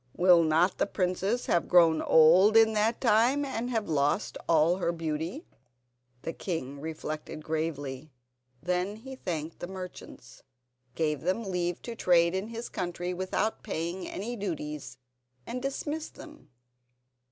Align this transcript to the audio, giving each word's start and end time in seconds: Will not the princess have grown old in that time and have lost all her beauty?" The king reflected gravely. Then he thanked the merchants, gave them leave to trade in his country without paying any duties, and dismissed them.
Will 0.17 0.41
not 0.41 0.79
the 0.79 0.87
princess 0.87 1.45
have 1.45 1.67
grown 1.67 2.01
old 2.01 2.57
in 2.57 2.73
that 2.73 2.99
time 2.99 3.45
and 3.45 3.69
have 3.69 3.87
lost 3.87 4.35
all 4.49 4.77
her 4.77 4.91
beauty?" 4.91 5.45
The 6.23 6.33
king 6.33 6.79
reflected 6.79 7.43
gravely. 7.43 8.09
Then 8.63 8.95
he 8.95 9.15
thanked 9.15 9.59
the 9.59 9.67
merchants, 9.67 10.41
gave 10.95 11.21
them 11.21 11.43
leave 11.43 11.83
to 11.83 11.95
trade 11.95 12.33
in 12.33 12.47
his 12.47 12.67
country 12.67 13.13
without 13.13 13.61
paying 13.61 14.07
any 14.07 14.35
duties, 14.35 14.97
and 15.45 15.61
dismissed 15.61 16.15
them. 16.15 16.49